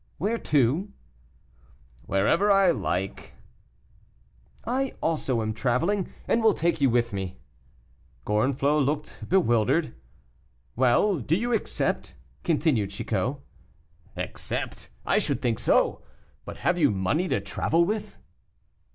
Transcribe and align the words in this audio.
"Where 0.17 0.39
to?" 0.39 0.91
"Wherever 2.07 2.49
I 2.49 2.71
like." 2.71 3.35
"I 4.65 4.95
also 4.99 5.43
am 5.43 5.53
traveling, 5.53 6.11
and 6.27 6.41
will 6.41 6.53
take 6.55 6.81
you 6.81 6.89
with 6.89 7.13
me." 7.13 7.37
Gorenflot 8.25 8.83
looked 8.83 9.23
bewildered. 9.29 9.93
"Well! 10.75 11.19
do 11.19 11.35
you 11.35 11.53
accept?" 11.53 12.15
continued 12.43 12.89
Chicot. 12.89 13.35
"Accept! 14.17 14.89
I 15.05 15.19
should 15.19 15.39
think 15.39 15.59
so. 15.59 16.01
But 16.45 16.57
have 16.65 16.79
you 16.79 16.89
money 16.89 17.27
to 17.27 17.39
travel 17.39 17.85
with?" 17.85 18.17